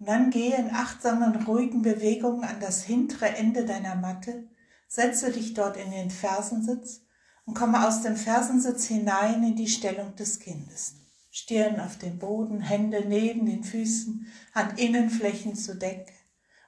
Und 0.04 0.10
dann 0.10 0.32
gehe 0.32 0.58
in 0.58 0.70
achtsamen, 0.70 1.46
ruhigen 1.46 1.82
Bewegungen 1.82 2.44
an 2.44 2.60
das 2.60 2.84
hintere 2.84 3.38
Ende 3.38 3.64
deiner 3.64 3.96
Matte. 3.96 4.50
Setze 4.90 5.32
dich 5.32 5.54
dort 5.54 5.78
in 5.78 5.92
den 5.92 6.10
Fersensitz 6.10 7.06
und 7.46 7.54
komme 7.54 7.88
aus 7.88 8.02
dem 8.02 8.18
Fersensitz 8.18 8.84
hinein 8.84 9.42
in 9.46 9.56
die 9.56 9.70
Stellung 9.70 10.14
des 10.18 10.42
Kindes. 10.42 10.96
Stirn 11.32 11.80
auf 11.80 11.98
dem 12.00 12.20
Boden, 12.20 12.60
Hände 12.60 13.06
neben 13.08 13.46
den 13.46 13.64
Füßen, 13.64 14.28
Handinnenflächen 14.54 15.56
zu 15.56 15.78
Decke 15.78 16.12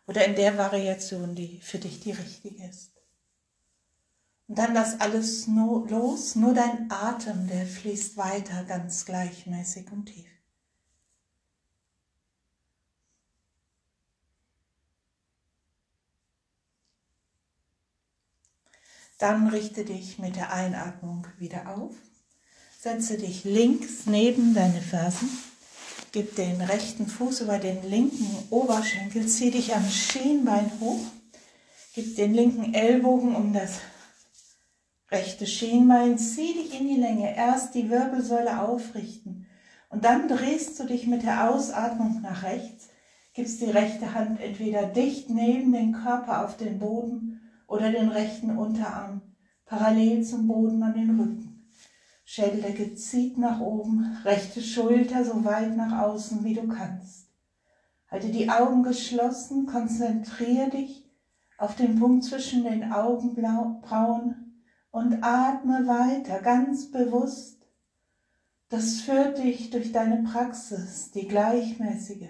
oder 0.08 0.24
in 0.24 0.36
der 0.36 0.58
Variation, 0.58 1.36
die 1.36 1.60
für 1.60 1.80
dich 1.80 2.00
die 2.00 2.13
richtige 2.13 2.65
ist. 2.65 2.94
Und 4.48 4.60
dann 4.60 4.74
lass 4.74 5.01
alles 5.01 5.46
nur 5.48 5.89
los, 5.89 6.38
nur 6.38 6.54
dein 6.54 6.89
Atem, 6.89 7.48
der 7.48 7.65
fließt 7.65 8.15
weiter 8.15 8.63
ganz 8.63 9.04
gleichmäßig 9.04 9.92
und 9.92 10.06
tief. 10.06 10.35
Dann 19.17 19.47
richte 19.47 19.86
dich 19.86 20.19
mit 20.19 20.36
der 20.36 20.51
Einatmung 20.51 21.25
wieder 21.38 21.73
auf. 21.75 21.93
Setze 22.82 23.17
dich 23.17 23.45
links 23.45 24.06
neben 24.06 24.54
deine 24.54 24.82
Fersen. 24.82 25.30
Gib 26.12 26.36
den 26.36 26.60
rechten 26.60 27.08
Fuß 27.08 27.41
über 27.41 27.58
den 27.58 27.89
linken 27.89 28.38
Oberschenkel. 28.49 29.25
Zieh 29.28 29.51
dich 29.51 29.73
am 29.73 29.89
Schienbein 29.89 30.69
hoch. 30.82 30.99
Gib 31.93 32.17
den 32.17 32.34
linken 32.34 32.73
Ellbogen 32.73 33.36
um 33.36 33.54
das 33.54 33.80
rechte 35.10 35.47
Schienbein. 35.47 36.17
Zieh 36.17 36.54
dich 36.54 36.78
in 36.78 36.88
die 36.89 36.99
Länge. 36.99 37.38
Erst 37.38 37.73
die 37.73 37.89
Wirbelsäule 37.89 38.62
aufrichten. 38.62 39.47
Und 39.89 40.04
dann 40.04 40.28
drehst 40.28 40.78
du 40.78 40.84
dich 40.84 41.08
mit 41.08 41.23
der 41.23 41.49
Ausatmung 41.49 42.21
nach 42.21 42.43
rechts. 42.43 42.89
Gibst 43.34 43.62
die 43.62 43.71
rechte 43.71 44.13
Hand 44.13 44.41
entweder 44.41 44.84
dicht 44.88 45.30
neben 45.30 45.71
den 45.71 45.93
Körper 45.93 46.43
auf 46.43 46.58
den 46.58 46.80
Boden 46.80 47.35
oder 47.67 47.91
den 47.91 48.10
rechten 48.10 48.58
Unterarm 48.58 49.21
parallel 49.65 50.23
zum 50.23 50.47
Boden 50.47 50.82
an 50.84 50.93
den 50.93 51.19
Rücken. 51.19 51.69
Schädeldecke 52.23 52.95
zieht 52.95 53.38
nach 53.38 53.60
oben, 53.60 54.17
rechte 54.23 54.62
Schulter 54.62 55.23
so 55.23 55.45
weit 55.45 55.75
nach 55.75 56.04
außen, 56.04 56.43
wie 56.43 56.54
du 56.54 56.67
kannst. 56.67 57.30
Halte 58.10 58.30
die 58.30 58.49
Augen 58.49 58.84
geschlossen, 58.84 59.65
konzentriere 59.65 60.69
dich 60.69 61.10
auf 61.58 61.75
den 61.75 61.99
Punkt 61.99 62.23
zwischen 62.23 62.63
den 62.63 62.91
Augenbrauen 62.91 64.62
und 64.91 65.23
atme 65.23 65.88
weiter, 65.88 66.39
ganz 66.41 66.91
bewusst. 66.91 67.65
Das 68.69 69.01
führt 69.01 69.38
dich 69.38 69.69
durch 69.69 69.91
deine 69.91 70.23
Praxis, 70.23 71.12
die 71.12 71.28
gleichmäßige, 71.28 72.30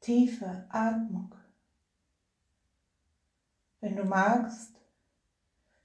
tiefe 0.00 0.64
Atmung. 0.70 1.34
Wenn 3.80 3.96
du 3.96 4.04
magst, 4.04 4.74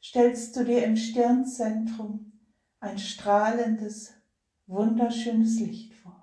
stellst 0.02 0.56
du 0.56 0.66
dir 0.66 0.84
im 0.84 0.98
Stirnzentrum 0.98 2.32
ein 2.80 2.98
strahlendes, 2.98 4.14
wunderschönes 4.66 5.60
Licht 5.60 5.94
vor. 5.96 6.23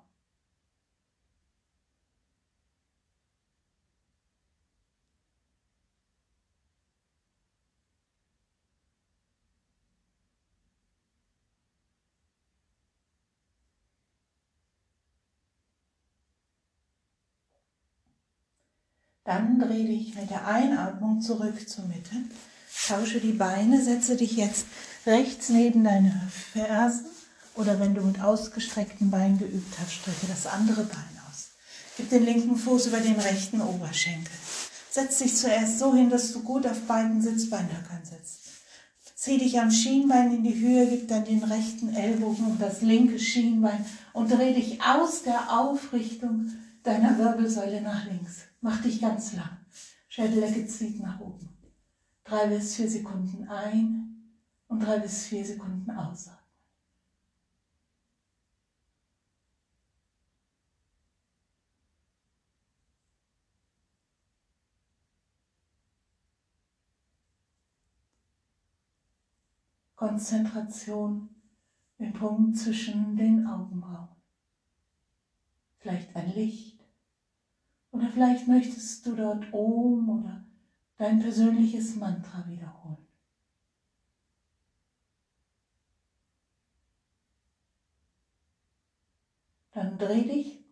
Dann 19.31 19.59
dreh 19.59 19.85
dich 19.85 20.13
mit 20.13 20.29
der 20.29 20.45
Einatmung 20.45 21.21
zurück 21.21 21.69
zur 21.69 21.85
Mitte. 21.85 22.17
Tausche 22.85 23.21
die 23.21 23.31
Beine, 23.31 23.81
setze 23.81 24.17
dich 24.17 24.33
jetzt 24.33 24.65
rechts 25.05 25.47
neben 25.47 25.85
deine 25.85 26.29
Fersen 26.51 27.05
oder 27.55 27.79
wenn 27.79 27.95
du 27.95 28.01
mit 28.01 28.19
ausgestreckten 28.19 29.09
Beinen 29.09 29.39
geübt 29.39 29.73
hast, 29.79 29.93
strecke 29.93 30.27
das 30.27 30.47
andere 30.47 30.83
Bein 30.83 31.21
aus. 31.29 31.51
Gib 31.95 32.09
den 32.09 32.25
linken 32.25 32.57
Fuß 32.57 32.87
über 32.87 32.99
den 32.99 33.17
rechten 33.17 33.61
Oberschenkel. 33.61 34.33
Setz 34.89 35.19
dich 35.19 35.33
zuerst 35.37 35.79
so 35.79 35.95
hin, 35.95 36.09
dass 36.09 36.33
du 36.33 36.43
gut 36.43 36.67
auf 36.67 36.81
beiden 36.81 37.21
Sitzbeinhöckern 37.21 38.03
sitzt. 38.03 38.39
Zieh 39.21 39.37
dich 39.37 39.59
am 39.59 39.69
Schienbein 39.69 40.33
in 40.33 40.43
die 40.43 40.59
Höhe, 40.59 40.87
gib 40.87 41.07
dann 41.07 41.23
den 41.23 41.43
rechten 41.43 41.93
Ellbogen 41.93 42.43
um 42.43 42.57
das 42.57 42.81
linke 42.81 43.19
Schienbein 43.19 43.85
und 44.13 44.31
dreh 44.31 44.51
dich 44.51 44.81
aus 44.81 45.21
der 45.21 45.59
Aufrichtung 45.59 46.49
deiner 46.81 47.19
Wirbelsäule 47.19 47.81
nach 47.81 48.03
links. 48.07 48.45
Mach 48.61 48.81
dich 48.81 48.99
ganz 48.99 49.33
lang. 49.33 49.59
Schädeldecke 50.09 50.65
zieht 50.65 50.99
nach 50.99 51.19
oben. 51.19 51.49
Drei 52.23 52.47
bis 52.47 52.75
vier 52.75 52.89
Sekunden 52.89 53.47
ein 53.47 54.23
und 54.67 54.79
drei 54.79 54.97
bis 54.97 55.27
vier 55.27 55.45
Sekunden 55.45 55.91
ausatmen. 55.91 56.40
Konzentration 70.01 71.29
im 71.99 72.11
Punkt 72.11 72.57
zwischen 72.57 73.15
den 73.15 73.45
Augenbrauen. 73.45 74.09
Vielleicht 75.77 76.15
ein 76.15 76.33
Licht. 76.33 76.79
Oder 77.91 78.09
vielleicht 78.09 78.47
möchtest 78.47 79.05
du 79.05 79.15
dort 79.15 79.53
Om 79.53 80.09
oder 80.09 80.43
dein 80.97 81.19
persönliches 81.19 81.97
Mantra 81.97 82.43
wiederholen. 82.47 83.05
Dann 89.73 89.99
dreh 89.99 90.23
dich 90.23 90.65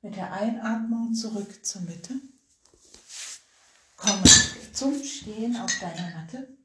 mit 0.00 0.16
der 0.16 0.32
Einatmung 0.32 1.12
zurück 1.12 1.66
zur 1.66 1.82
Mitte. 1.82 2.14
Komme 3.98 4.22
zum 4.72 4.94
Stehen 5.04 5.54
auf 5.56 5.70
deiner 5.80 6.16
Matte. 6.16 6.59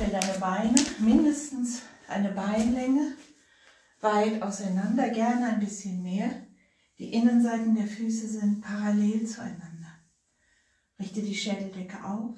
Stell 0.00 0.18
deine 0.18 0.38
Beine 0.38 0.80
mindestens 1.00 1.82
eine 2.08 2.30
Beinlänge 2.30 3.16
weit 4.00 4.40
auseinander, 4.40 5.10
gerne 5.10 5.48
ein 5.48 5.60
bisschen 5.60 6.02
mehr. 6.02 6.30
Die 6.98 7.12
Innenseiten 7.12 7.74
der 7.74 7.86
Füße 7.86 8.26
sind 8.26 8.62
parallel 8.62 9.26
zueinander. 9.26 9.92
Richte 10.98 11.20
die 11.20 11.34
Schädeldecke 11.34 12.02
auf, 12.02 12.34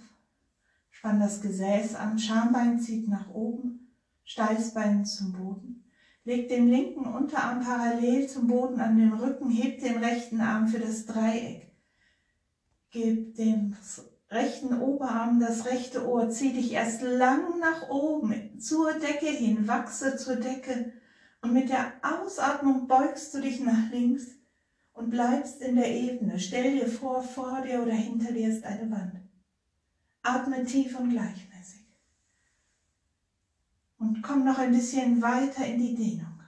spann 0.90 1.20
das 1.20 1.40
Gesäß 1.40 1.94
an, 1.94 2.18
Schambein 2.18 2.80
zieht 2.80 3.06
nach 3.06 3.28
oben, 3.30 3.94
Steißbein 4.24 5.04
zum 5.04 5.32
Boden. 5.32 5.84
Leg 6.24 6.48
den 6.48 6.68
linken 6.68 7.06
Unterarm 7.06 7.60
parallel 7.60 8.28
zum 8.28 8.48
Boden 8.48 8.80
an 8.80 8.96
den 8.96 9.12
Rücken, 9.12 9.52
heb 9.52 9.78
den 9.78 9.98
rechten 9.98 10.40
Arm 10.40 10.66
für 10.66 10.80
das 10.80 11.06
Dreieck. 11.06 11.70
Gib 12.90 13.36
dem 13.36 13.76
rechten 14.32 14.80
Oberarm 14.80 15.40
das 15.40 15.66
rechte 15.66 16.08
Ohr, 16.08 16.30
zieh 16.30 16.52
dich 16.52 16.72
erst 16.72 17.02
lang 17.02 17.58
nach 17.60 17.88
oben, 17.90 18.58
zur 18.58 18.94
Decke 18.94 19.26
hin, 19.26 19.68
wachse 19.68 20.16
zur 20.16 20.36
Decke 20.36 20.92
und 21.42 21.52
mit 21.52 21.68
der 21.68 21.92
Ausatmung 22.02 22.86
beugst 22.86 23.34
du 23.34 23.40
dich 23.40 23.60
nach 23.60 23.90
links 23.90 24.26
und 24.94 25.10
bleibst 25.10 25.60
in 25.60 25.76
der 25.76 25.90
Ebene. 25.90 26.38
Stell 26.38 26.78
dir 26.78 26.88
vor, 26.88 27.22
vor 27.22 27.60
dir 27.62 27.82
oder 27.82 27.92
hinter 27.92 28.32
dir 28.32 28.48
ist 28.48 28.64
eine 28.64 28.90
Wand. 28.90 29.20
Atme 30.22 30.64
tief 30.64 30.98
und 30.98 31.10
gleichmäßig. 31.10 31.86
Und 33.98 34.22
komm 34.22 34.44
noch 34.44 34.58
ein 34.58 34.72
bisschen 34.72 35.20
weiter 35.20 35.66
in 35.66 35.78
die 35.78 35.94
Dehnung. 35.94 36.40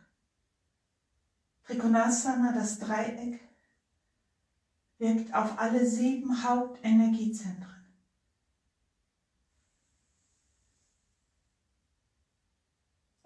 Trikonasana, 1.67 2.53
das 2.53 2.79
Dreieck, 2.79 3.41
wirkt 4.99 5.35
auf 5.35 5.59
alle 5.59 5.85
sieben 5.87 6.45
Hauptenergiezentren. 6.45 7.74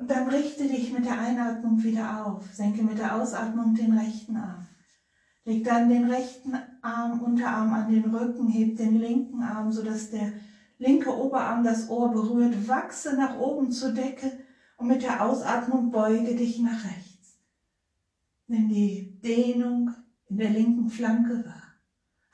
Dann 0.08 0.28
richte 0.28 0.66
dich 0.66 0.90
mit 0.90 1.04
der 1.04 1.20
Einatmung 1.20 1.82
wieder 1.82 2.26
auf. 2.26 2.42
Senke 2.54 2.82
mit 2.82 2.98
der 2.98 3.14
Ausatmung 3.14 3.74
den 3.74 3.96
rechten 3.96 4.36
Arm. 4.38 4.66
Leg 5.44 5.64
dann 5.64 5.90
den 5.90 6.10
rechten 6.10 6.56
Arm, 6.80 7.20
Unterarm 7.20 7.74
an 7.74 7.90
den 7.90 8.14
Rücken, 8.14 8.48
heb 8.48 8.78
den 8.78 8.98
linken 8.98 9.42
Arm, 9.42 9.70
sodass 9.70 10.08
der 10.08 10.32
linke 10.78 11.14
Oberarm 11.14 11.62
das 11.62 11.90
Ohr 11.90 12.10
berührt. 12.10 12.68
Wachse 12.68 13.16
nach 13.16 13.38
oben 13.38 13.70
zur 13.70 13.92
Decke 13.92 14.32
und 14.78 14.88
mit 14.88 15.02
der 15.02 15.22
Ausatmung 15.22 15.90
beuge 15.90 16.34
dich 16.34 16.58
nach 16.60 16.84
rechts. 16.84 17.36
Nimm 18.46 18.68
die 18.70 19.20
Dehnung 19.20 19.90
in 20.30 20.38
der 20.38 20.50
linken 20.50 20.88
Flanke 20.88 21.44
wahr. 21.44 21.74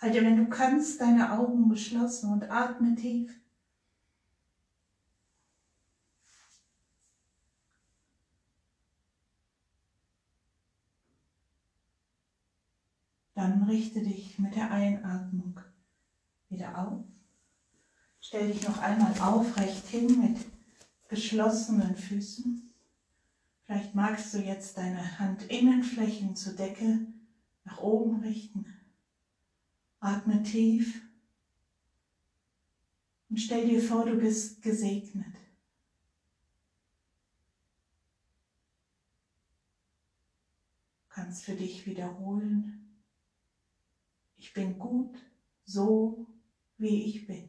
Halte, 0.01 0.25
wenn 0.25 0.37
du 0.37 0.47
kannst, 0.47 1.01
deine 1.01 1.33
Augen 1.33 1.69
geschlossen 1.69 2.33
und 2.33 2.51
atme 2.53 2.95
tief. 2.95 3.33
Dann 13.35 13.65
richte 13.65 14.03
dich 14.03 14.39
mit 14.39 14.55
der 14.55 14.71
Einatmung 14.71 15.61
wieder 16.49 16.79
auf. 16.79 17.05
Stell 18.21 18.53
dich 18.53 18.67
noch 18.67 18.79
einmal 18.79 19.13
aufrecht 19.21 19.87
hin 19.89 20.21
mit 20.21 20.47
geschlossenen 21.09 21.97
Füßen. 21.97 22.73
Vielleicht 23.65 23.95
magst 23.95 24.33
du 24.35 24.39
jetzt 24.39 24.79
deine 24.79 25.19
Handinnenflächen 25.19 26.37
zur 26.37 26.55
Decke 26.55 27.07
nach 27.65 27.79
oben 27.79 28.21
richten. 28.21 28.67
Atme 30.01 30.43
tief 30.43 31.03
und 33.31 33.39
stell 33.39 33.67
dir 33.67 33.83
vor, 33.83 34.05
du 34.05 34.17
bist 34.17 34.63
gesegnet. 34.63 35.35
Du 41.09 41.09
kannst 41.09 41.45
für 41.45 41.55
dich 41.55 41.87
wiederholen, 41.87 42.84
ich 44.45 44.53
bin 44.53 44.79
gut 44.79 45.17
so, 45.65 46.27
wie 46.77 47.05
ich 47.05 47.27
bin. 47.27 47.49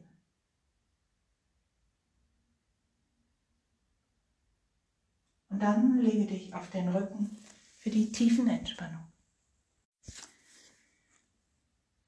Und 5.50 5.60
dann 5.60 6.00
lege 6.00 6.24
dich 6.24 6.54
auf 6.54 6.70
den 6.70 6.88
Rücken 6.88 7.36
für 7.76 7.90
die 7.90 8.10
tiefen 8.10 8.48
Entspannung. 8.48 9.04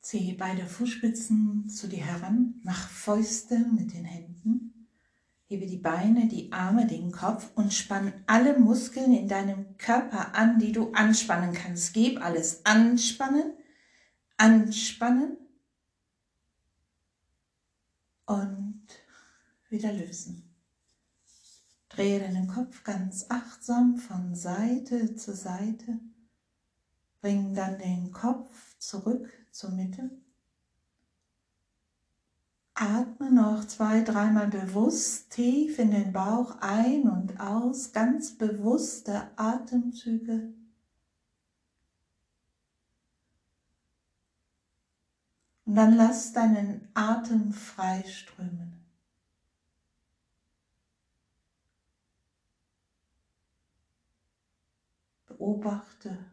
Ziehe 0.01 0.35
beide 0.35 0.65
Fußspitzen 0.65 1.69
zu 1.69 1.87
dir 1.87 2.07
heran, 2.07 2.55
mach 2.65 2.89
Fäuste 2.89 3.59
mit 3.59 3.93
den 3.93 4.07
Händen, 4.07 4.89
hebe 5.49 5.67
die 5.67 5.77
Beine, 5.77 6.29
die 6.29 6.51
Arme, 6.51 6.87
den 6.87 7.13
Kopf 7.13 7.51
und 7.57 7.75
spann 7.75 8.15
alle 8.27 8.59
Muskeln 8.59 9.13
in 9.13 9.29
deinem 9.29 9.77
Körper 9.77 10.35
an, 10.35 10.59
die 10.59 10.73
du 10.73 10.93
anspannen 10.93 11.53
kannst. 11.53 11.93
Gib 11.93 12.25
alles 12.25 12.65
anspannen, 12.65 13.53
anspannen 14.39 15.37
und 18.27 18.87
wieder 19.69 19.93
lösen. 19.93 20.45
Drehe 21.89 22.21
deinen 22.21 22.47
Kopf 22.47 22.85
ganz 22.85 23.27
achtsam 23.29 23.97
von 23.97 24.35
Seite 24.35 25.17
zu 25.17 25.35
Seite. 25.35 25.99
Bring 27.21 27.55
dann 27.55 27.79
den 27.79 28.13
Kopf 28.13 28.79
zurück 28.79 29.29
zur 29.51 29.71
Mitte. 29.71 30.11
Atme 32.75 33.33
noch 33.33 33.65
zwei, 33.67 34.03
dreimal 34.03 34.47
bewusst 34.47 35.31
tief 35.31 35.81
in 35.81 35.91
den 35.91 36.13
Bauch 36.13 36.59
ein 36.61 37.09
und 37.09 37.41
aus, 37.41 37.93
ganz 37.93 38.39
bewusste 38.39 39.29
Atemzüge. 39.35 40.53
Und 45.69 45.75
dann 45.75 45.97
lass 45.99 46.33
deinen 46.33 46.89
Atem 46.95 47.53
frei 47.53 48.03
strömen. 48.05 48.87
Beobachte 55.27 56.33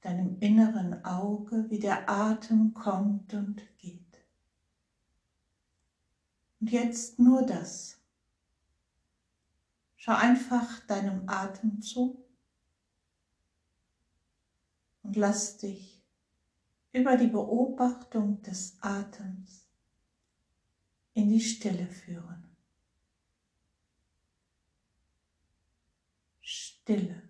deinem 0.00 0.38
inneren 0.40 1.04
Auge, 1.04 1.66
wie 1.68 1.78
der 1.78 2.08
Atem 2.08 2.72
kommt 2.72 3.34
und 3.34 3.60
geht. 3.76 4.24
Und 6.60 6.70
jetzt 6.70 7.18
nur 7.18 7.42
das. 7.42 7.98
Schau 9.96 10.14
einfach 10.14 10.86
deinem 10.86 11.28
Atem 11.28 11.82
zu 11.82 12.24
und 15.02 15.16
lass 15.16 15.58
dich 15.58 15.97
über 16.98 17.16
die 17.16 17.28
Beobachtung 17.28 18.42
des 18.42 18.76
Atems 18.80 19.68
in 21.14 21.30
die 21.30 21.40
Stille 21.40 21.86
führen. 21.86 22.56
Stille. 26.40 27.27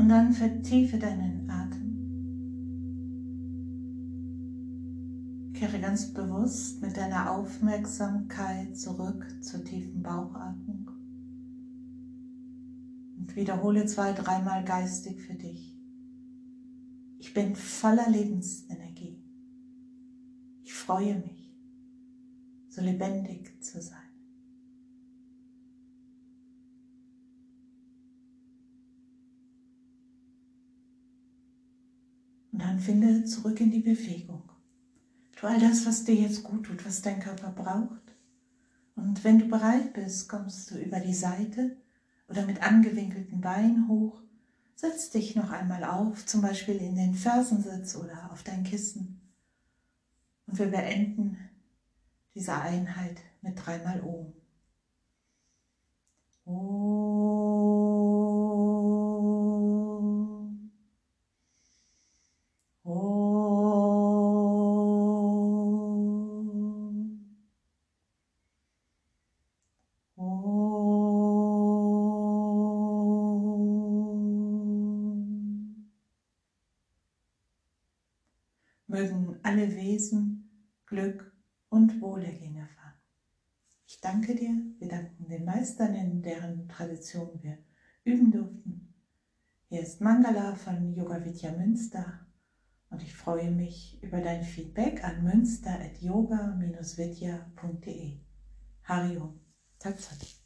Und 0.00 0.08
dann 0.08 0.32
vertiefe 0.32 0.98
deinen 0.98 1.50
Atem. 1.50 1.90
Kehre 5.52 5.78
ganz 5.78 6.14
bewusst 6.14 6.80
mit 6.80 6.96
deiner 6.96 7.30
Aufmerksamkeit 7.30 8.74
zurück 8.78 9.26
zur 9.42 9.62
tiefen 9.62 10.02
Bauchatmung 10.02 10.90
und 13.18 13.36
wiederhole 13.36 13.84
zwei, 13.84 14.14
dreimal 14.14 14.64
geistig 14.64 15.20
für 15.20 15.34
dich. 15.34 15.78
Ich 17.18 17.34
bin 17.34 17.54
voller 17.54 18.08
Lebensenergie. 18.08 19.22
Ich 20.62 20.72
freue 20.72 21.16
mich, 21.20 21.54
so 22.70 22.80
lebendig 22.80 23.62
zu 23.62 23.82
sein. 23.82 24.00
Und 32.52 32.66
finde 32.80 33.24
zurück 33.24 33.60
in 33.60 33.70
die 33.70 33.80
Bewegung. 33.80 34.42
Tu 35.36 35.46
all 35.46 35.58
das, 35.58 35.86
was 35.86 36.04
dir 36.04 36.14
jetzt 36.14 36.42
gut 36.42 36.66
tut, 36.66 36.84
was 36.84 37.02
dein 37.02 37.20
Körper 37.20 37.50
braucht. 37.50 38.14
Und 38.96 39.24
wenn 39.24 39.38
du 39.38 39.48
bereit 39.48 39.92
bist, 39.94 40.28
kommst 40.28 40.70
du 40.70 40.78
über 40.78 41.00
die 41.00 41.14
Seite 41.14 41.76
oder 42.28 42.44
mit 42.44 42.62
angewinkelten 42.62 43.40
Beinen 43.40 43.88
hoch. 43.88 44.20
Setz 44.76 45.10
dich 45.10 45.36
noch 45.36 45.50
einmal 45.50 45.84
auf, 45.84 46.26
zum 46.26 46.42
Beispiel 46.42 46.76
in 46.76 46.94
den 46.94 47.14
Fersensitz 47.14 47.96
oder 47.96 48.30
auf 48.32 48.42
dein 48.42 48.64
Kissen. 48.64 49.20
Und 50.46 50.58
wir 50.58 50.66
beenden 50.66 51.38
diese 52.34 52.54
Einheit 52.54 53.20
mit 53.42 53.54
dreimal 53.64 54.00
Om. 54.02 54.32
Danke 84.10 84.34
dir, 84.34 84.56
wir 84.80 84.88
danken 84.88 85.28
den 85.28 85.44
Meistern, 85.44 85.94
in 85.94 86.20
deren 86.20 86.68
Tradition 86.68 87.30
wir 87.42 87.58
üben 88.02 88.32
durften. 88.32 88.92
Hier 89.68 89.82
ist 89.82 90.00
Mangala 90.00 90.56
von 90.56 90.96
Yoga 90.96 91.24
Vidya 91.24 91.52
Münster 91.52 92.26
und 92.90 93.04
ich 93.04 93.14
freue 93.14 93.52
mich 93.52 94.02
über 94.02 94.20
dein 94.20 94.42
Feedback 94.42 95.04
an 95.04 95.22
münster.yoga-vidya.de. 95.22 98.18
Hariom, 98.82 99.40
Tatsat. 99.78 100.39